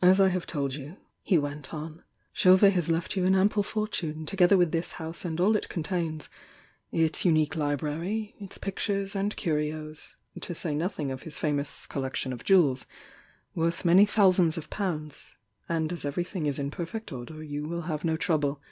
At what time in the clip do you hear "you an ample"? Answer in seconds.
3.14-3.62